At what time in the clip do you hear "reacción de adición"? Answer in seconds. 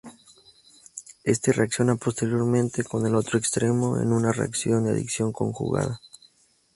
4.31-5.31